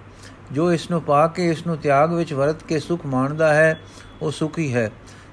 [0.52, 3.80] ਜੋ ਇਸ ਨੂੰ ਪਾ ਕੇ ਇਸ ਨੂੰ ਤਿਆਗ ਵਿੱਚ ਵਰਤ ਕੇ ਸੁਖ ਮਾਣਦਾ ਹੈ,
[4.22, 4.90] ਉਹ ਸੁਖੀ ਹੈ।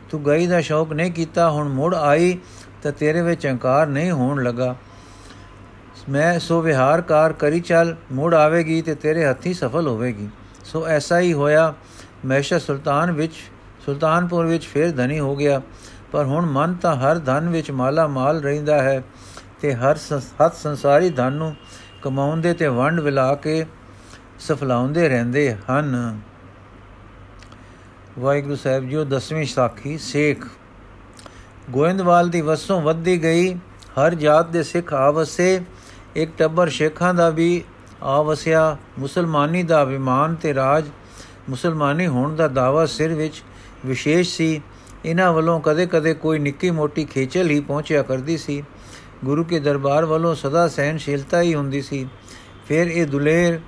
[0.09, 2.37] ਤੂੰ ਗਈ ਦਾ ਸ਼ੌਕ ਨਹੀਂ ਕੀਤਾ, ਹੁਣ ਮੁੜ ਆਈ
[2.83, 4.75] ਤਾਂ ਤੇਰੇ ਵਿੱਚ ਅਹੰਕਾਰ ਨਹੀਂ ਹੋਣ ਲੱਗਾ।
[6.09, 10.29] ਮੈਂ ਸੋ ਵਿਹਾਰਕਾਰ ਕਰੀ ਚੱਲ, ਮੁੜ ਆਵੇਗੀ ਤੇ ਤੇਰੇ ਹੱਥੀ ਸਫਲ ਹੋਵੇਗੀ।
[10.65, 11.73] ਸੋ ਐਸਾ ਹੀ ਹੋਇਆ
[12.25, 13.33] ਮੈਸ਼ਾ ਸੁਲਤਾਨ ਵਿੱਚ,
[13.85, 15.61] ਸੁਲਤਾਨਪੁਰ ਵਿੱਚ ਫੇਰ ਧਨੀ ਹੋ ਗਿਆ।
[16.11, 19.03] ਪਰ ਹੁਣ ਮਨ ਤਾਂ ਹਰ ਧਨ ਵਿੱਚ ਮਾਲਾ ਮਾਲ ਰਹਿੰਦਾ ਹੈ
[19.61, 21.55] ਤੇ ਹਰ ਹੱਥ ਸੰਸਾਰੀ ਧਨ ਨੂੰ
[22.01, 23.65] ਕਮਾਉਂਦੇ ਤੇ ਵੰਡ ਵਿਲਾ ਕੇ
[24.39, 26.19] ਸਫਲਾਉਂਦੇ ਰਹਿੰਦੇ ਹਨ।
[28.19, 30.45] ਵਾਹਿਗੁਰੂ ਸਾਹਿਬ ਜੀ ਦਸਵੀਂ ਸਾਖੀ, ਸੇਖ।
[31.69, 33.53] ਗੋਇੰਦਵਾਲ ਦੀ ਵਸੋਂ ਵੱਧਦੀ ਗਈ,
[33.99, 35.61] ਹਰ ਜਾਤ ਦੇ ਸਿੱਖ ਆਵਸੇ
[36.15, 37.63] ਇੱਕ ਟੱਬਰ ਸ਼ੇਖਾਂ ਦਾ ਵੀ
[38.03, 40.85] ਆਵਸਿਆ, ਮੁਸਲਮਾਨੀ ਦਾ ਅਭਿਮਾਨ ਤੇ ਰਾਜ,
[41.49, 43.43] ਮੁਸਲਮਾਨੀ ਹੋਣ ਦਾ ਦਾਵਾ ਸਿਰ ਵਿੱਚ
[43.85, 44.61] ਵਿਸ਼ੇਸ਼ ਸੀ।
[45.05, 48.63] ਇਹਨਾਂ ਵੱਲੋਂ ਕਦੇ-ਕਦੇ ਕੋਈ ਨਿੱਕੀ ਮੋਟੀ ਖੇਚਲ ਹੀ ਪਹੁੰਚਿਆ ਕਰਦੀ ਸੀ।
[49.25, 52.09] ਗੁਰੂ ਕੇ ਦਰਬਾਰ ਵੱਲੋਂ ਸਦਾ ਸਹਿਨਸ਼ੀਲਤਾ ਹੀ ਹੁੰਦੀ ਸੀ।
[52.67, 53.59] ਫਿਰ ਇਹ ਦੁਲੇਰ,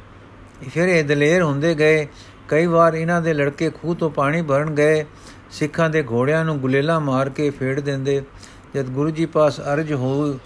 [0.74, 2.08] ਫਿਰ ਇਹ ਦਲੇਰ ਹੁੰਦੇ ਗਏ।
[2.48, 5.06] ਕਈ ਵਾਰ ਇਹਨਾਂ ਦੇ ਲੜਕੇ ਖੂਹ ਤੋਂ ਪਾਣੀ ਭਰਨ ਗਏ।
[5.52, 8.24] ਸਿੱਖਾਂ ਦੇ ਘੋੜਿਆਂ ਨੂੰ ਗੁਲੇਲਾ ਮਾਰ ਕੇ ਫੇੜ ਦਿੰਦੇ।
[8.76, 10.40] ਜਦ ਗੁਰੂ ਜੀ ਪਾਸ ਅਰਜ ਹੋ,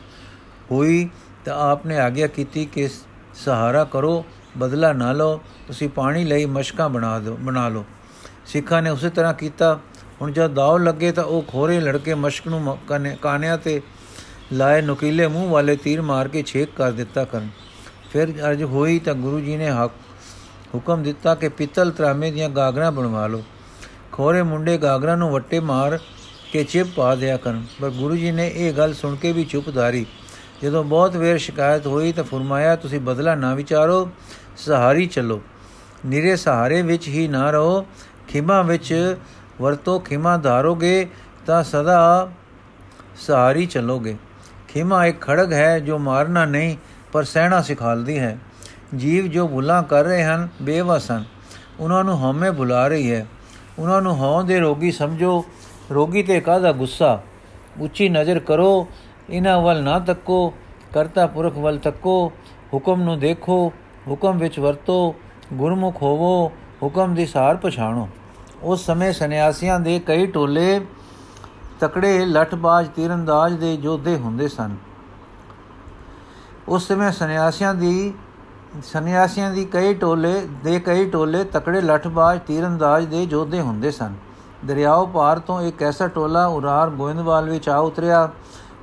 [0.72, 1.10] ਹੋਈ
[1.48, 2.88] ਤਾਂ ਆਪਨੇ ਆਗਿਆ ਕੀਤੀ ਕਿ
[3.36, 4.26] ਸਹਾਰਾ ਕਰੋ,
[4.58, 7.86] ਬਦਲਾ ਨਾ ਲਓ, ਤੁਸੀਂ ਪਾਣੀ ਲਈ ਮਸ਼ਕਾਂ ਬਣਾ ਦਿਓ ਬਣਾ ਲਓ।
[8.46, 9.80] ਸਿੱਖਾਂ ਨੇ ਉਸੇ ਤਰ੍ਹਾਂ ਕੀਤਾ।
[10.22, 12.78] ਹੁਣ ਜਦ ਦਾਉ ਲੱਗੇ ਤਾਂ ਉਹ ਖੋਰੇ ਲੜਕੇ ਮਸ਼ਕ ਨੂੰ
[13.22, 13.82] ਕਾਨਿਆਂ ਤੇ
[14.54, 17.48] ਲਾਏ ਨੁਕੀਲੇ ਮੂੰਹ ਵਾਲੇ ਤੀਰ ਮਾਰ ਕੇ ਛੇਕ ਕਰ ਦਿੱਤਾ ਕਰਨ।
[18.12, 19.72] ਫਿਰ ਅਰਜ ਹੋਈ ਤਾਂ ਗੁਰੂ ਜੀ ਨੇ
[20.76, 23.44] ਹੁਕਮ ਦਿੱਤਾ ਕਿ ਪਿੱਤਲ ਤਰਾਮੇ ਦੀਆਂ ਗਾਗਰਾਂ ਬਣਵਾ ਲਓ।
[24.12, 26.00] ਖੋਰੇ ਮੁੰਡੇ ਗਾਗਰਾਂ ਨੂੰ ਵੱਟੇ ਮਾਰ
[26.54, 29.74] ਕੇ ਚਿਪ ਪਾ ਦਿਆ ਕਰਨ। ਪਰ ਗੁਰੂ ਜੀ ਨੇ ਇਹ ਗੱਲ ਸੁਣ ਕੇ ਵੀ ਚੁੱਪ
[29.76, 30.06] ਧਾਰੀ।
[30.64, 34.10] ਜਦੋਂ ਬਹੁਤ ਵੇਰ ਸ਼ਿਕਾਇਤ ਹੋਈ ਤਾਂ ਫਰਮਾਇਆ, ਤੁਸੀਂ ਬਦਲਾ ਨਾ ਵਿਚਾਰੋ,
[34.58, 35.42] ਸਹਾਰੀ ਚੱਲੋ।
[36.06, 37.88] ਨਿਰੇ ਸਹਾਰੇ ਵਿੱਚ ਹੀ ਨਾ ਰਹੋ।
[38.28, 39.16] ਖਿਮਾ ਵਿੱਚ
[39.62, 41.08] ਵਰਤੋ, ਖਿਮਾ ਧਾਰੋਗੇ
[41.46, 42.30] ਤਾਂ ਸਦਾ
[43.16, 44.18] ਸਹਾਰੀ ਚੱਲੋਗੇ।
[44.68, 46.78] ਖਿਮਾ ਇੱਕ ਖੜਗ ਹੈ ਜੋ ਮਾਰਨਾ ਨਹੀਂ,
[47.12, 48.40] ਪਰ ਸਹਿਣਾ ਸਿਖਾਲਦੀ ਹੈ।
[48.96, 51.24] ਜੀਵ ਜੋ ਭੁੱਲਾਂ ਕਰ ਰਹੇ ਹਨ, ਬੇਵਸ ਹਨ।
[51.80, 53.28] ਉਹਨਾਂ ਨੂੰ ਹਉਮੈ ਭੁਲਾ ਰਹੀ ਹੈ।
[53.80, 55.46] ਉਹਨਾਂ ਨੂੰ ਹਉ ਦੇ ਰੋਗੀ ਸਮਝੋ।
[55.94, 57.22] ਰੋਗੀ ਤੇ ਕਾਹਦਾ ਗੁੱਸਾ?
[57.80, 58.88] ਉੱਚੀ ਨਜ਼ਰ ਕਰੋ
[59.30, 60.54] ਇਹਨਾਂ ਵੱਲ ਨਾ ਤੱਕੋ,
[60.94, 62.32] ਕਰਤਾ ਪੁਰਖ ਵੱਲ ਤੱਕੋ,
[62.74, 63.74] ਹੁਕਮ ਨੂੰ ਦੇਖੋ,
[64.08, 65.16] ਹੁਕਮ ਵਿੱਚ ਵਰਤੋ,
[65.54, 66.52] ਗੁਰਮੁਖ ਹੋਵੋ,
[66.84, 68.08] ਹੁਕਮ ਦੀ ਸਾਰ ਪਛਾਣੋ।
[68.64, 70.80] ਉਸ ਸਮੇਂ ਸੰਨਿਆਸੀਆਂ ਦੇ ਕਈ ਟੋਲੇ,
[71.80, 74.76] ਤਕੜੇ ਲਠਬਾਜ਼ ਤੀਰੰਦਾਜ਼ ਦੇ ਯੋਧੇ ਹੁੰਦੇ ਸਨ।
[76.68, 78.14] ਉਸ ਸਮੇਂ ਸੰਨਿਆਸੀਆਂ ਦੀ
[78.84, 84.16] ਸੰਨਿਆਸੀਆਂ ਦੀ ਕਈ ਟੋਲੇ, ਦੇ ਕਈ ਟੋਲੇ ਤਕੜੇ ਲਠਬਾਜ਼ ਤੀਰੰਦਾਜ਼ ਦੇ ਯੋਧੇ ਹੁੰਦੇ ਸਨ।
[84.66, 88.30] ਦਰਿਆਓ ਪਾਰ ਤੋਂ ਇੱਕ ਐਸਾ ਟੋਲਾ ਉਰਾਰ ਗੋਇੰਦਵਾਲ ਵਿੱਚ ਆ ਉਤਰਿਆ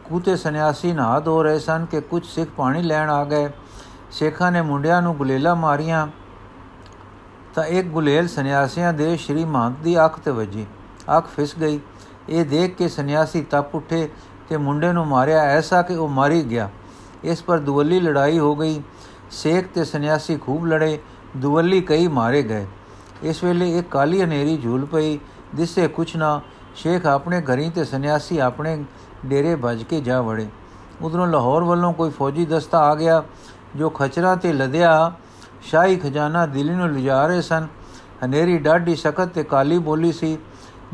[0.09, 3.51] ਕੂਤੇ ਸੰਨਿਆਸੀ ਨਹਾ ਧੋ ਰਹੇ ਸਨ ਕਿ ਕੁਝ ਸਿੱਖ ਪਾਣੀ ਲੈਣ ਆ ਗਏ।
[4.11, 6.09] ਸ਼ੇਖਾਂ ਨੇ ਮੁੰਡਿਆਂ ਨੂੰ ਗੁਲੇਲਾ ਮਾਰੀਆਂ।
[7.55, 10.67] ਤਾਂ ਇੱਕ ਗੁਲੇਲ ਸੰਨਿਆਸੀਆਂ ਦੇ ਸ਼੍ਰੀ ਮਹੰਤ ਦੀ ਅੱਖ ਤੇ ਵੱਜੀ।
[11.17, 11.81] ਅੱਖ ਫਿਸ ਗਈ।
[12.29, 14.11] ਇਹ ਦੇਖ ਕੇ ਸੰਨਿਆਸੀ ਤਪ ਉੱਠੇ
[14.49, 16.71] ਤੇ ਮੁੰਡੇ ਨੂੰ ਮਾਰਿਆ। ਐਸਾ ਕਿ ਉਹ ਮਾਰੀ ਗਿਆ।
[17.25, 18.83] ਇਸ ਪਰ ਦੁਵੱਲੀ ਲੜਾਈ ਹੋ ਗਈ।
[19.31, 20.99] ਸੇਖ ਤੇ ਸੰਨਿਆਸੀ ਖੂਬ ਲੜੇ।
[21.37, 22.67] ਦੁਵੱਲੀ ਕਈ ਮਾਰੇ ਗਏ।
[23.23, 25.19] ਇਸ ਵੇਲੇ ਇੱਕ ਕਾਲੀ ਹਨੇਰੀ ਝੂਲ ਪਈ।
[25.55, 26.41] ਜਿਸੇ ਕੁਛ ਨਾ।
[26.75, 28.85] ਸ਼ੇਖ ਆਪਣੇ ਘਰੀ ਤੇ ਸੰਨਿਆਸੀ ਆਪਣੇ
[29.25, 30.47] ਡੇਰੇ ਭਜ ਕੇ ਜਾ ਵੜੇ।
[31.03, 33.23] ਉਧਰੋਂ ਲਾਹੌਰ ਵੱਲੋਂ ਕੋਈ ਫੌਜੀ ਦਸਤਾ ਆ ਗਿਆ,
[33.77, 35.13] ਜੋ ਖਚਰਾ ਤੇ ਲਦਿਆ
[35.63, 37.67] ਸ਼ਾਹੀ ਖਜ਼ਾਨਾ ਦਿੱਲੀ ਨੂੰ ਲਿਜਾ ਰਹੇ ਸਨ।
[38.25, 40.39] ਹਨੇਰੀ ਡਾਢੀ ਸਖਤ ਤੇ ਕਾਲੀ ਬੋਲੀ ਸੀ।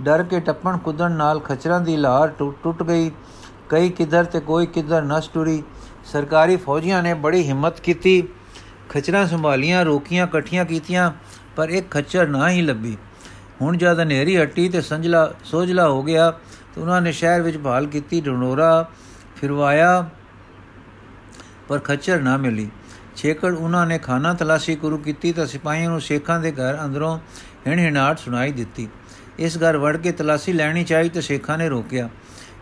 [0.00, 3.10] ਡਰ ਕੇ ਟੱਪਣ ਕੁੱਦਣ ਨਾਲ ਖਚਰਾਂ ਦੀ ਲਾਰ ਟੁੱਟ ਗਈ।
[3.68, 5.62] ਕਈ ਕਿਧਰ ਤੇ ਕੋਈ ਕਿਧਰ ਨਸ ਟੁਰੀ।
[6.12, 8.22] ਸਰਕਾਰੀ ਫੌਜੀਆਂ ਨੇ ਬੜੀ ਹਿੰਮਤ ਕੀਤੀ।
[8.88, 11.10] ਖਚਰਾਂ ਸੰਭਾਲੀਆਂ, ਰੋਕੀਆਂ, ਇਕੱਠੀਆਂ ਕੀਤੀਆਂ,
[11.56, 12.96] ਪਰ ਇੱਕ ਖੱਚਰ ਨਾ ਹੀ ਲੱਭੀ।
[13.62, 16.32] ਹੁਣ ਜਦ ਹਨੇਰੀ ਹੱਟੀ ਤੇ ਸੰਜਲਾ ਸੋਜਲਾ ਹੋ ਗਿਆ
[16.74, 18.88] ਤੇ ਉਹਨਾਂ ਨੇ ਸ਼ਹਿਰ ਵਿੱਚ ਭਾਲ ਕੀਤੀ ਢੰਡੋਰਾ
[19.36, 20.08] ਫਿਰਵਾਇਆ,
[21.68, 22.68] ਪਰ ਖੱਚਰ ਨਾ ਮਿਲੀ।
[23.16, 27.18] ਛੇਕੜ ਉਹਨਾਂ ਨੇ ਖਾਨਾ ਤਲਾਸ਼ੀ ਕਰੂ ਕੀਤੀ ਤਾਂ ਸਿਪਾਹੀਆਂ ਨੂੰ ਸ਼ੇਖਾਂ ਦੇ ਘਰ ਅੰਦਰੋਂ
[27.66, 28.88] ਹਿਣ ਹਿਣਾਟ ਸੁਣਾਈ ਦਿੱਤੀ।
[29.38, 32.08] ਇਸ ਘਰ ਵੜ ਕੇ ਤਲਾਸ਼ੀ ਲੈਣੀ ਚਾਹੀ ਤਾਂ ਸ਼ੇਖਾਂ ਨੇ ਰੋਕਿਆ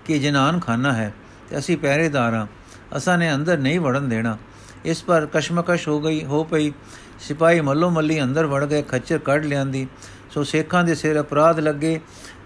[0.05, 1.13] ਕਿ ਜਨਾਨ ਖਾਨਾ ਹੈ
[1.51, 2.47] ਤੇ ਅਸੀਂ ਪਹਿਰੇਦਾਰ ਹਾਂ,
[2.97, 4.37] ਅਸਾਂ ਨੇ ਅੰਦਰ ਨਹੀਂ ਵੜਨ ਦੇਣਾ।
[4.85, 6.73] ਇਸ ਪਰ ਕਸ਼ਮਕਸ਼ ਹੋ ਗਈ, ਹੋ ਪਈ।
[7.21, 9.87] ਸਿਪਾਹੀ ਮੱਲੋ ਮੱਲੀ ਅੰਦਰ ਵੜ ਗਏ, ਖੱਚਰ ਕੱਢ ਲਿਆਂਦੀ।
[10.31, 12.01] ਸੋ ਸੇਖਾਂ ਦੇ ਸਿਰ ਅਪਰਾਧ ਲੱਗੇ।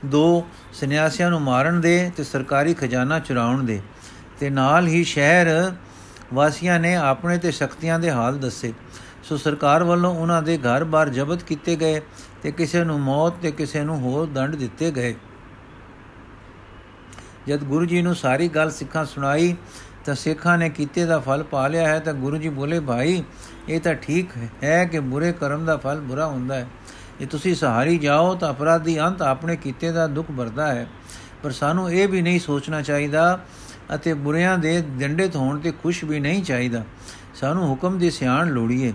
[0.07, 3.81] ਦੋ ਸੰਨਿਆਸੀਆਂ ਨੂੰ ਮਾਰਨ ਦੇ ਤੇ ਸਰਕਾਰੀ ਖਜ਼ਾਨਾ ਚੁਰਾਉਣ ਦੇ।
[4.41, 5.73] ਤੇ ਨਾਲ ਹੀ ਸ਼ਹਿਰ
[6.35, 8.73] ਵਾਸੀਆਂ ਨੇ ਆਪਣੇ ਤੇ ਸ਼ਕਤੀਆਂ ਦੇ ਹਾਲ ਦੱਸੇ।
[9.23, 12.01] ਸੋ ਸਰਕਾਰ ਵੱਲੋਂ ਉਹਨਾਂ ਦੇ ਘਰ-ਬਾਰ ਜ਼ਬਤ ਕੀਤੇ ਗਏ
[12.43, 15.15] ਤੇ ਕਿਸੇ ਨੂੰ ਮੌਤ ਤੇ ਕਿਸੇ ਨੂੰ ਹੋਰ ਦੰਡ ਦਿੱਤੇ ਗਏ।
[17.49, 19.55] ਜਦ ਗੁਰੂ ਜੀ ਨੂੰ ਸਾਰੀ ਗੱਲ ਸਿੱਖਾਂ ਸੁਣਾਈ
[20.05, 23.23] ਤਾਂ ਸਿੱਖਾਂ ਨੇ ਕੀਤੇ ਦਾ ਫਲ ਪਾ ਲਿਆ ਹੈ ਤਾਂ ਗੁਰੂ ਜੀ ਬੋਲੇ, ਭਾਈ,
[23.69, 24.31] ਇਹ ਤਾਂ ਠੀਕ
[24.63, 26.67] ਹੈ ਕਿ ਬੁਰੇ ਕਰਮ ਦਾ ਫਲ ਬੁਰਾ ਹੁੰਦਾ ਹੈ।
[27.23, 30.87] ਜੇ ਤੁਸੀਂ ਸਹਾਰੀ ਜਾਓ ਤਾਂ ਅਪਰਾਧੀ ਅੰਤ ਆਪਣੇ ਕੀਤੇ ਦਾ ਦੁੱਖ ਭਰਦਾ ਹੈ।
[31.43, 33.45] ਪਰ ਸਾਨੂੰ ਇਹ ਵੀ ਨਹੀਂ ਸੋਚਣਾ ਚਾਹੀਦਾ
[33.95, 36.85] ਅਤੇ ਬੁਰਿਆਂ ਦੇ ਦੰਡਿਤ ਹੋਣ ਤੇ ਖੁਸ਼ ਵੀ ਨਹੀਂ ਚਾਹੀਦਾ।
[37.35, 38.93] ਸਾਨੂੰ ਹੁਕਮ ਦੀ ਸਿਆਣ ਲੋੜੀਏ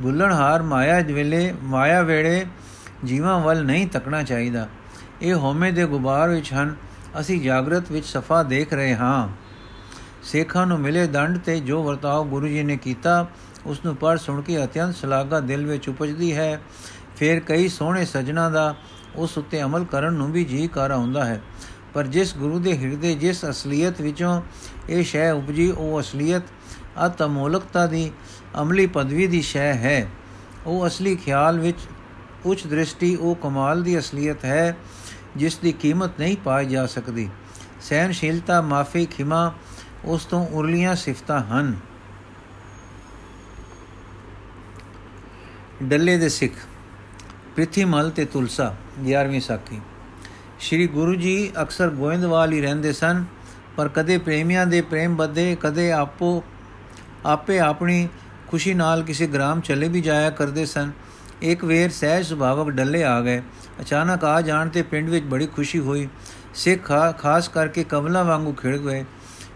[0.00, 2.46] ਬੁੱਲਣਹਾਰ ਮਾਇਆ ਵੇਲੇ, ਮਾਇਆ ਵੇੜੇ
[3.04, 4.68] ਜੀਵਾਂ ਵੱਲ ਨਹੀਂ ਤੱਕਣਾ ਚਾਹੀਦਾ।
[5.22, 6.76] ਇਹ ਹਉਮੈ ਦੇ ਗੁਬਾਰ ਵਿੱਚ ਹਨ।
[7.20, 9.28] ਅਸੀਂ ਜਾਗਰਤ ਵਿੱਚ ਸਫਾ ਦੇਖ ਰਹੇ ਹਾਂ।
[10.22, 13.26] ਸੇਖਾਂ ਨੂੰ ਮਿਲੇ ਦੰਡ ਤੇ ਜੋ ਵਰਤਾਓ ਗੁਰੂ ਜੀ ਨੇ ਕੀਤਾ
[13.66, 16.60] ਉਸ ਨੂੰ ਪੜ ਸੁਣ ਕੇ ਅਤਿਅੰਤ ਸ਼ਲਾਘਾ ਦਿਲ ਵਿੱਚ ਉਪਜਦੀ ਹੈ।
[17.16, 18.74] ਫਿਰ ਕਈ ਸੋਹਣੇ ਸਜਣਾ ਦਾ
[19.16, 21.42] ਉਸ ਉੱਤੇ ਅਮਲ ਕਰਨ ਨੂੰ ਵੀ ਜੀ ਕਰ ਆਉਂਦਾ ਹੈ।
[21.94, 24.42] ਪਰ ਜਿਸ ਗੁਰੂ ਦੇ ਹਿਰਦੇ, ਜਿਸ ਅਸਲੀਅਤ ਵਿੱਚੋਂ
[24.88, 26.42] ਇਹ ਸ਼ੈ ਉਪਜੀ, ਉਹ ਅਸਲੀਅਤ,
[27.06, 28.10] ਅਤਮੋਲਕਤਾ ਦੀ
[28.62, 30.08] ਅਮਲੀ ਪਦਵੀ ਦੀ ਸ਼ੈ ਹੈ।
[30.66, 31.78] ਉਹ ਅਸਲੀ ਖਿਆਲ ਵਿੱਚ
[32.44, 34.76] ਉੱਚ ਦ੍ਰਿਸ਼ਟੀ, ਉਹ ਕਮਾਲ ਦੀ ਅਸਲੀਅਤ ਹੈ,
[35.36, 37.30] ਜਿਸ ਦੀ ਕੀਮਤ ਨਹੀਂ ਪਾਈ ਜਾ ਸਕਦੀ।
[37.80, 39.54] ਸਹਿਨਸ਼ੀਲਤਾ ਮਾਫੀ, ਖਿਮਾ,
[40.04, 41.76] ਉਸ ਤੋਂ ਉਰਲੀਆਂ ਸਿਫਤਾਂ ਹਨ।
[45.82, 46.52] ਡੱਲੇ ਦੇ ਸਿੱਖ
[47.54, 48.74] ਪ੍ਰਿਥੀਮਲ ਤੇ ਤੁਲਸਾ
[49.08, 49.80] 11ਵੀਂ ਸਾਖੀ।
[50.60, 53.24] ਸ੍ਰੀ ਗੁਰੂ ਜੀ ਅਕਸਰ ਗੋਇੰਦਵਾਲ ਹੀ ਰਹਿੰਦੇ ਸਨ,
[53.76, 56.44] ਪਰ ਕਦੇ ਪ੍ਰੇਮੀਆਂ ਦੇ ਪ੍ਰੇਮ ਬੱਧੇ, ਕਦੇ ਆਪੋ,
[57.26, 58.08] ਆਪੇ ਆਪਣੀ
[58.48, 60.92] ਖੁਸ਼ੀ ਨਾਲ ਕਿਸੇ ਗ੍ਰਾਮ ਚਲੇ ਵੀ ਜਾਇਆ ਕਰਦੇ ਸਨ।
[61.42, 63.42] ਇੱਕ ਵੇਰ ਸਹਿਜ ਸੁਭਾਵਕ ਡੱਲੇ ਆ ਗਏ।
[63.80, 66.08] ਅਚਾਨਕ ਆ ਜਾਣ ਤੇ ਪਿੰਡ ਵਿੱਚ ਬੜੀ ਖੁਸ਼ੀ ਹੋਈ।
[66.54, 69.04] ਸਿੱਖ ਖਾਸ ਕਰਕੇ ਕਮਲਾ ਵਾਂਗੂ ਖਿੜ ਗਏ।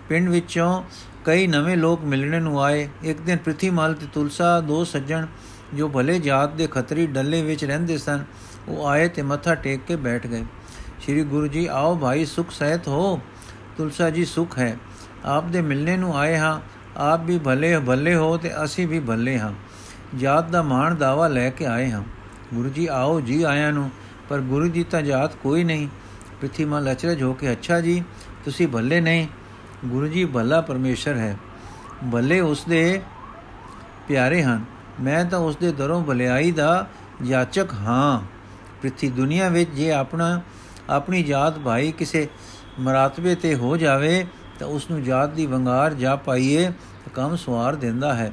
[0.09, 0.83] ਪਿੰਡ ਵਿੱਚੋਂ
[1.25, 5.27] ਕਈ ਨਵੇਂ ਲੋਕ ਮਿਲਣੇ ਨੂੰ ਆਏ। ਇੱਕ ਦਿਨ ਪ੍ਰਿਥੀਮਲ ਤੇ ਤੁਲਸਾ, ਦੋ ਸੱਜਣ
[5.75, 8.25] ਜੋ ਭਲੇ ਜਾਤ ਦੇ ਖੱਤਰੀ ਡੱਲੇ ਵਿੱਚ ਰਹਿੰਦੇ ਸਨ,
[8.69, 10.45] ਉਹ ਆਏ ਤੇ ਮੱਥਾ ਟੇਕ ਕੇ ਬੈਠ ਗਏ।
[11.03, 13.21] ਸ੍ਰੀ ਗੁਰੂ ਜੀ, ਆਓ ਭਾਈ, ਸੁਖ ਸਹਿਤ ਹੋ।
[13.77, 14.77] ਤੁਲਸਾ ਜੀ, ਸੁਖ ਹੈ।
[15.25, 16.61] ਆਪ ਦੇ ਮਿਲਣੇ ਨੂੰ ਆਏ ਹਾਂ।
[16.97, 19.53] ਆਪ ਵੀ ਭਲੇ ਭਲੇ ਹੋ ਤੇ ਅਸੀਂ ਵੀ ਭਲੇ ਹਾਂ।
[20.17, 22.03] ਜਾਤ ਦਾ ਮਾਣ ਦਾਵਾ ਲੈ ਕੇ ਆਏ ਹਾਂ।
[22.55, 23.91] ਗੁਰੂ ਜੀ, ਆਓ ਜੀ ਆਇਆਂ ਨੂੰ।
[24.29, 25.89] ਪਰ ਗੁਰੂ ਜੀ ਤਾਂ ਜਾਤ ਕੋਈ ਨਹੀਂ।
[26.41, 28.05] ਪ੍ਰਿਥੀਮਾ ਲਚਰਜ ਹੋ ਕੇ, ਅੱਛਾ ਜੀ,
[28.45, 29.27] ਤੁਸੀਂ ਭੱਲੇ ਨਹੀਂ।
[29.85, 31.37] ਗੁਰੂ ਜੀ, ਭੱਲਾ ਪਰਮੇਸ਼ਰ ਹੈ।
[32.13, 33.03] ਭੱਲੇ ਉਸ ਦੇ
[34.09, 34.65] ਪਿਆਰੇ ਹਨ।
[35.01, 36.87] ਮੈਂ ਤਾਂ ਉਸ ਦੇ ਦਰੋਂ ਭਲਾਈ ਦਾ
[37.25, 38.21] ਯਾਚਕ ਹਾਂ।
[38.81, 40.41] ਪ੍ਰਿਥੀ ਦੁਨੀਆ ਵਿੱਚ ਜੇ ਆਪਣਾ,
[40.91, 42.29] ਆਪਣੀ ਜਾਤ ਭਾਈ ਕਿਸੇ
[42.81, 44.27] ਮਰਾਤਬੇ ਤੇ ਹੋ ਜਾਵੇ,
[44.59, 48.33] ਤਾਂ ਉਸ ਨੂੰ ਜਾਤ ਦੀ ਵੰਗਾਰ ਜਾ ਪਾਈਏ ਤਾਂ ਕੰਮ ਸਵਾਰ ਦਿੰਦਾ ਹੈ।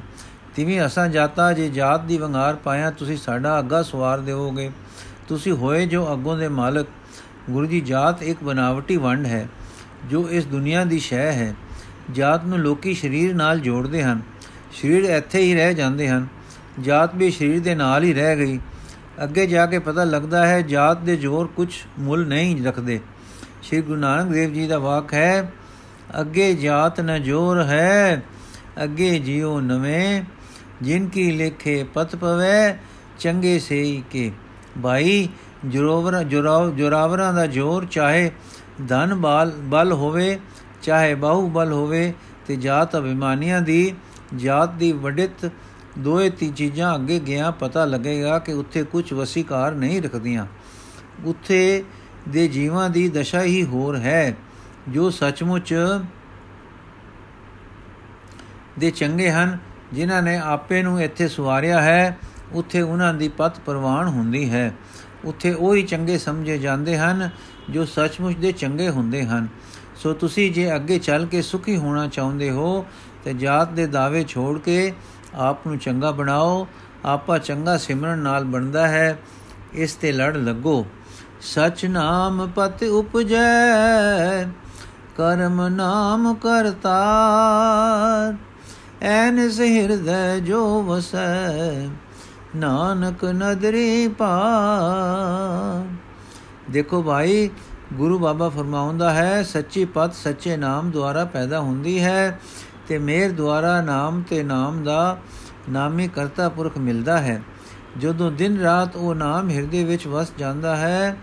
[0.55, 4.71] ਤਿਵੇਂ ਅਸਾਂ ਜਾਤਾ, ਜੇ ਜਾਤ ਦੀ ਵੰਗਾਰ ਪਾਇਆ, ਤੁਸੀਂ ਸਾਡਾ ਅੱਗਾ ਸਵਾਰ ਦੇਵੋਗੇ
[5.27, 6.87] ਤੁਸੀਂ ਹੋਏ ਜੋ ਅੱਗੋਂ ਦੇ ਮਾਲਕ।
[7.49, 9.47] ਗੁਰੂ ਦੀ ਜਾਤ ਇੱਕ ਬਨਾਵਟੀ ਵੰਡ ਹੈ,
[10.09, 11.55] ਜੋ ਇਸ ਦੁਨੀਆ ਦੀ ਸ਼ੈ ਹੈ।
[12.11, 14.21] ਜਾਤ ਨੂੰ ਲੋਕੀ ਸਰੀਰ ਨਾਲ ਜੋੜਦੇ ਹਨ।
[14.73, 16.27] ਸਰੀਰ ਇੱਥੇ ਹੀ ਰਹਿ ਜਾਂਦੇ ਹਨ।
[16.81, 18.59] ਜਾਤ ਵੀ ਸਰੀਰ ਦੇ ਨਾਲ ਹੀ ਰਹਿ ਗਈ।
[19.23, 22.99] ਅੱਗੇ ਜਾ ਕੇ ਪਤਾ ਲੱਗਦਾ ਹੈ, ਜਾਤ ਦੇ ਜ਼ੋਰ ਕੁਝ ਮੁੱਲ ਨਹੀਂ ਰੱਖਦੇ।
[23.63, 25.51] ਸ੍ਰੀ ਗੁਰੂ ਨਾਨਕ ਦੇਵ ਜੀ ਦਾ ਵਾਕ ਹੈ,
[26.19, 28.23] ਅੱਗੇ ਜਾਤ ਨ ਜੋਰ ਹੈ,
[28.83, 30.23] ਅੱਗੇ ਜਿਉ ਨਵੇਂ।
[30.81, 32.75] ਜਿਨ ਕੀ ਲਿਖੇ ਪਤ ਪਵੇ,
[33.19, 34.31] ਚੰਗੇ ਸੇਈ ਕੇ।
[34.83, 35.29] ਭਾਈ,
[35.65, 36.23] ਜੋਰਾਵਰ
[36.71, 38.31] ਜੋਰਾਵਰਾਂ ਦਾ ਜ਼ੋਰ ਚਾਹੇ
[38.87, 40.39] ਧਨ ਬਾਲ ਬਲ ਹੋਵੇ,
[40.81, 42.13] ਚਾਹੇ ਬਾਹੂ ਬਲ ਹੋਵੇ,
[42.47, 43.93] ਤੇ ਜਾਤ ਅਭਿਮਾਨੀਆਂ ਦੀ
[44.35, 45.51] ਜਾਤ ਦੀ ਵਡਿਤ
[45.99, 50.45] ਦੋਏ ਤੀ ਚੀਜ਼ਾਂ ਅੱਗੇ ਗਿਆ, ਪਤਾ ਲੱਗੇਗਾ ਕਿ ਉੱਥੇ ਕੁਝ ਵਸੀਕਾਰ ਨਹੀਂ ਰੱਖਦੀਆਂ।
[51.25, 51.83] ਉੱਥੇ
[52.29, 54.37] ਦੇ ਜੀਵਾਂ ਦੀ ਦਸ਼ਾ ਹੀ ਹੋਰ ਹੈ,
[54.89, 55.75] ਜੋ ਸੱਚਮੁੱਚ
[58.79, 59.57] ਦੇ ਚੰਗੇ ਹਨ,
[59.93, 62.17] ਜਿਨ੍ਹਾਂ ਨੇ ਆਪੇ ਨੂੰ ਇੱਥੇ ਸਵਾਰਿਆ ਹੈ।
[62.51, 64.73] ਉੱਥੇ ਉਹਨਾਂ ਦੀ ਪਤ ਪ੍ਰਵਾਨ ਹੁੰਦੀ ਹੈ।
[65.25, 67.29] ਉੱਥੇ ਉਹ ਹੀ ਚੰਗੇ ਸਮਝੇ ਜਾਂਦੇ ਹਨ,
[67.69, 69.47] ਜੋ ਸੱਚਮੁੱਚ ਦੇ ਚੰਗੇ ਹੁੰਦੇ ਹਨ।
[69.95, 72.85] ਸੋ ਤੁਸੀਂ ਜੇ ਅੱਗੇ ਚੱਲ ਕੇ ਸੁਖੀ ਹੋਣਾ ਚਾਹੁੰਦੇ ਹੋ,
[73.23, 74.93] ਤੇ ਜਾਤ ਦੇ ਦਾਅਵੇ ਛੋੜ ਕੇ
[75.35, 76.67] ਆਪ ਨੂੰ ਚੰਗਾ ਬਣਾਓ,
[77.05, 79.19] ਆਪਾ ਚੰਗਾ ਸਿਮਰਨ ਨਾਲ ਬਣਦਾ ਹੈ,
[79.73, 80.85] ਇਸ ਤੇ ਲੜ ਲੱਗੋ।
[81.41, 84.47] ਸਚ ਨਾਮ ਪਤ ਉਪਜੈ,
[85.17, 88.35] ਕਰਮ ਨਾਮ ਕਰਤਾਰ।
[89.01, 91.87] ਐਨ ਹਿਰਦੈ ਜੋ ਵਸੈ,
[92.55, 95.83] ਨਾਨਕ ਨਦਰੀ ਪਾ
[96.69, 97.49] ਦੇਖੋ ਭਾਈ,
[97.93, 102.39] ਗੁਰੂ ਬਾਬਾ ਫਰਮਾਉਂਦਾ ਹੈ, ਸੱਚੀ ਪਤ ਸੱਚੇ ਨਾਮ ਦੁਆਰਾ ਪੈਦਾ ਹੁੰਦੀ ਹੈ।
[102.87, 105.17] ਤੇ ਮੇਰ ਦੁਆਰਾ ਨਾਮ ਤੇ ਨਾਮ ਦਾ
[105.69, 107.43] ਨਾਮੀ ਕਰਤਾ ਪੁਰਖ ਮਿਲਦਾ ਹੈ।
[107.97, 111.17] ਜਦੋਂ ਦਿਨ ਰਾਤ ਉਹ ਨਾਮ ਹਿਰਦੇ ਵਿੱਚ ਵਸ ਜਾਂਦਾ ਹੈ,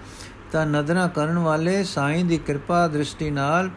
[0.53, 3.71] ਤਾਂ ਨਦਰਾਂ ਕਰਨ ਵਾਲੇ ਸਾਈਂ ਦੀ ਕਿਰਪਾ ਦ੍ਰਿਸ਼ਟੀ ਨਾਲ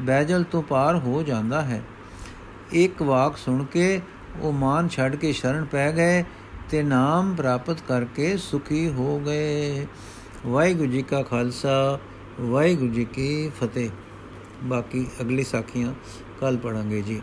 [0.00, 1.82] ਬੈਜਲ ਤੋਂ ਪਾਰ ਹੋ ਜਾਂਦਾ ਹੈ।
[2.72, 4.00] ਇੱਕ ਵਾਕ ਸੁਣ ਕੇ
[4.40, 6.24] ਉਹ ਮਾਨ ਛੱਡ ਕੇ ਸ਼ਰਨ ਪੈ ਗਏ
[6.70, 9.86] ਤੇ ਨਾਮ ਪ੍ਰਾਪਤ ਕਰਕੇ ਸੁਖੀ ਹੋ ਗਏ।
[10.46, 11.98] ਵਾਹਿਗੁਰੂ ਜੀ ਕਾ ਖਾਲਸਾ,
[12.40, 13.90] ਵਾਹਿਗੁਰੂ ਜੀ ਕੀ ਫਤਿਹ।
[14.62, 15.92] ਬਾਕੀ ਅਗਲੀ ਸਾਖੀਆਂ
[16.40, 17.20] ਕੱਲ ਪੜਾਂਗੇ ਜੀ।